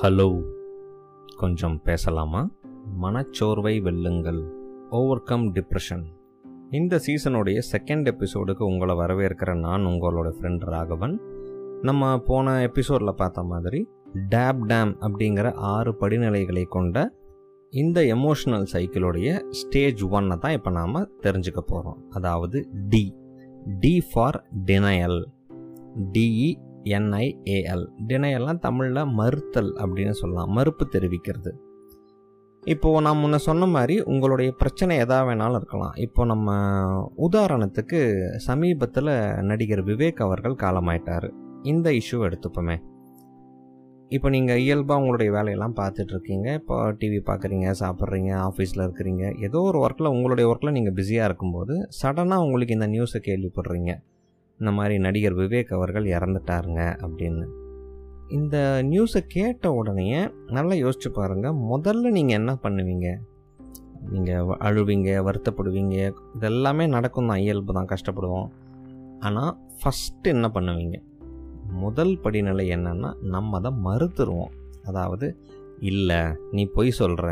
[0.00, 0.42] Hello.
[1.36, 2.50] கொஞ்சம் பேசலாமா?
[3.02, 4.48] மனச்சோர்வை வெல்லுங்கள்.
[4.90, 6.04] ஓவர் கம் டிப்ரெஷன்
[6.70, 11.20] இந்த சீசனுடைய செகண்ட் எபிசோடுக்கு உங்களை வரவேற்கிற நான் உங்களோட ஃப்ரெண்ட் ராகவன்.
[11.82, 13.88] நம்ம போன எபிசோடில் பார்த்த மாதிரி
[14.28, 17.14] டேப் டேம் அப்படிங்கிற ஆறு படிநிலைகளை கொண்ட
[17.70, 23.16] இந்த எமோஷனல் சைக்கிளுடைய ஸ்டேஜ் ஒன்னை தான் இப்போ நாம் தெரிஞ்சுக்க போகிறோம் அதாவது D
[23.80, 25.24] D for denial
[26.12, 30.50] D E N I A L டினையெல்லாம் தமிழில் மறுத்தல் அப்படின்னு சொல்லலாம்.
[30.50, 31.52] மறுப்பு தெரிவிக்கிறது.
[32.62, 35.94] இப்போது நான் முன்ன சொன்ன மாதிரி உங்களுடைய பிரச்சனை எதா வேணாலும் இருக்கலாம்.
[35.96, 36.54] இப்போ நம்ம
[37.16, 38.00] உதாரணத்துக்கு
[38.36, 41.28] சமீபத்தில் நடிகர் விவேக் அவர்கள் காலமாயிட்டார்.
[41.62, 42.76] இந்த இஷ்யூ எடுத்துப்போமே.
[44.08, 49.24] இப்போ நீங்கள் இயல்பாக உங்களுடைய வேலையெல்லாம் பார்த்துட்ருக்கீங்க இப்போ டிவி பார்க்குறீங்க சாப்பிட்றீங்க ஆஃபீஸில் இருக்கிறீங்க.
[49.38, 53.92] ஏதோ ஒரு ஒர்க்கில் உங்களுடைய ஒர்க்கில் நீங்கள் பிஸியாக இருக்கும்போது சடனாக உங்களுக்கு இந்த நியூஸை கேள்விப்படுறீங்க.
[54.62, 57.46] இந்த மாதிரி நடிகர் விவேக் அவர்கள் இறந்துட்டாருங்க அப்படின்னு.
[58.38, 58.56] இந்த
[58.90, 60.08] நியூஸை கேட்ட உடனே
[60.56, 63.08] நல்லா யோசிச்சு பாருங்கள் முதல்ல நீங்கள் என்ன பண்ணுவீங்க?
[64.12, 65.96] நீங்கள் அழுவீங்க வருத்தப்படுவீங்க
[66.36, 68.48] இதெல்லாமே நடக்கும் தான் இயல்பு தான் கஷ்டப்படுவோம்.
[69.26, 70.96] ஆனால் ஃபஸ்ட்டு என்ன பண்ணுவீங்க?
[71.82, 74.54] முதல் படிநிலை என்னென்னா நம்ம அதை மறுத்துருவோம்.
[74.90, 75.26] அதாவது
[75.90, 76.20] இல்லை
[76.56, 77.26] நீ பொய் சொல்கிற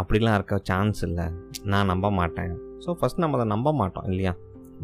[0.00, 1.26] அப்படிலாம் இருக்க சான்ஸ் இல்லை.
[1.72, 2.54] நான் நம்ப மாட்டேன்.
[2.84, 4.32] ஸோ ஃபஸ்ட் நம்ம அதை நம்ப மாட்டோம் இல்லையா?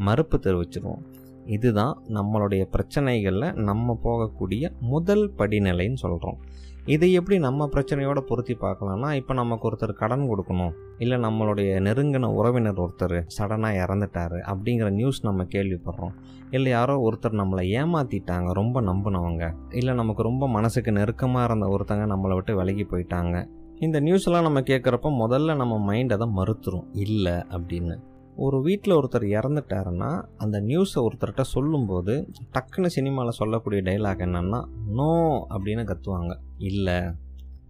[0.08, 1.02] மறுப்பு தெரிவிச்சிருவோம்.
[1.46, 6.38] இதுதான் நம்மளுடைய பிரச்சனைகளில் நம்ம போகக்கூடிய முதல் படிநிலைன்னு சொல்கிறோம்
[6.86, 12.80] இதை எப்படி நம்ம பிரச்சனையோட பொருத்தி பார்க்கலாம்னா இப்போ நமக்கு ஒருத்தர் கடன் கொடுக்கணும் இல்லை நம்மளுடைய நெருங்கின உறவினர்
[12.80, 16.14] ஒருத்தர் சடனாக இறந்துட்டார் அப்படிங்கிற நியூஸ் நம்ம கேள்விப்படுறோம்.
[16.50, 22.34] இல்லை யாரோ ஒருத்தர் நம்மளை ஏமாற்றிட்டாங்க ரொம்ப நம்பினவங்க இல்லை நமக்கு ரொம்ப மனசுக்கு நெருக்கமாக இருந்த ஒருத்தங்க நம்மளை
[22.34, 23.48] விட்டு விலகி போயிட்டாங்க.
[23.78, 26.86] இந்த நியூஸ்லாம் நம்ம கேட்குறப்ப முதல்ல நம்ம மைண்ட் அதை மறுத்துரும்.
[26.92, 27.96] இல்லை அப்படின்னு.
[28.44, 30.10] ஒரு வீட்டில் ஒருத்தர் இறந்துட்டாருன்னா
[30.42, 32.14] அந்த நியூஸை ஒருத்தர்கிட்ட சொல்லும்போது
[32.54, 34.60] டக்குன்னு சினிமாவில் சொல்லக்கூடிய டைலாக் என்னென்னா
[34.98, 35.08] நோ
[35.54, 36.34] அப்படின்னு கத்துவாங்க.
[36.70, 36.98] இல்லை.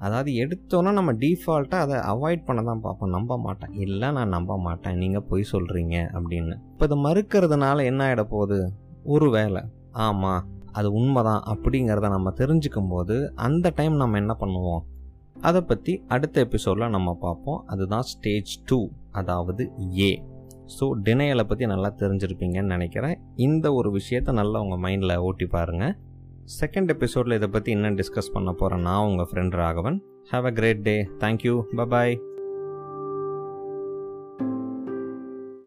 [0.05, 3.13] அதாவது எடுத்தோன்னே நம்ம டிஃபால்ட்டாக அதை அவாய்ட் பண்ண தான் பார்ப்போம்.
[3.17, 3.75] நம்ப மாட்டேன்.
[3.87, 4.97] இல்லை நான் நம்ப மாட்டேன்.
[5.03, 6.55] நீங்கள் பொய் சொல்கிறீங்க அப்படின்னு.
[6.73, 8.61] இப்போ இதை மறுக்கிறதுனால என்ன ஆகிட போகுது?
[9.15, 9.63] ஒரு வேலை
[10.07, 10.47] ஆமாம்
[10.79, 13.17] அது உண்மைதான் அப்படிங்கிறத நம்ம தெரிஞ்சுக்கும் போது
[13.49, 14.83] அந்த டைம் நம்ம என்ன பண்ணுவோம்?
[15.49, 17.61] அதை பற்றி அடுத்த எபிசோடில் நம்ம பார்ப்போம்.
[17.73, 18.79] அதுதான் ஸ்டேஜ் டூ
[19.21, 19.63] அதாவது
[20.09, 20.11] ஏ
[20.77, 23.17] ஸோ டினையலை பற்றி நல்லா தெரிஞ்சிருப்பீங்கன்னு நினைக்கிறேன்.
[23.47, 25.95] இந்த ஒரு விஷயத்தை நல்லா உங்கள் மைண்டில் ஓட்டி பாருங்கள்
[26.61, 29.99] செகண்ட் எபிசோடில் இதை பற்றி இன்னும் டிஸ்கஸ் பண்ண போகிறேன் நான் உங்கள் friend Raghavan.
[30.33, 32.15] Have a great day thank you bye bye